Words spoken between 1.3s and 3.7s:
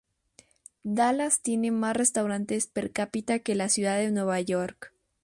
tiene más restaurantes per cápita que la